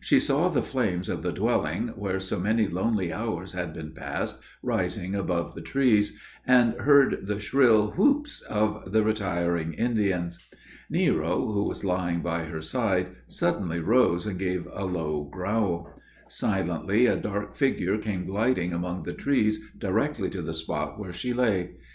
She 0.00 0.18
saw 0.18 0.48
the 0.48 0.62
flames 0.62 1.10
of 1.10 1.22
the 1.22 1.30
dwelling, 1.30 1.88
where 1.88 2.18
so 2.18 2.38
many 2.40 2.66
lonely 2.66 3.12
hours 3.12 3.52
had 3.52 3.74
been 3.74 3.90
passed, 3.92 4.40
rising 4.62 5.14
above 5.14 5.54
the 5.54 5.60
trees, 5.60 6.18
and 6.46 6.72
heard 6.76 7.26
the 7.26 7.38
shrill 7.38 7.90
"whoops" 7.90 8.40
of 8.48 8.92
the 8.92 9.02
retiring 9.02 9.74
Indians. 9.74 10.38
Nero, 10.88 11.52
who 11.52 11.64
was 11.68 11.84
lying 11.84 12.22
by 12.22 12.44
her 12.44 12.62
side, 12.62 13.10
suddenly 13.28 13.78
rose 13.80 14.26
and 14.26 14.38
gave 14.38 14.66
a 14.72 14.86
low 14.86 15.24
growl. 15.24 15.94
Silently 16.28 17.04
a 17.04 17.16
dark 17.16 17.54
figure 17.54 17.98
came 17.98 18.24
gliding 18.24 18.72
among 18.72 19.02
the 19.02 19.12
trees 19.12 19.60
directly 19.76 20.30
to 20.30 20.40
the 20.40 20.54
spot 20.54 20.98
where 20.98 21.12
she 21.12 21.34
lay. 21.34 21.72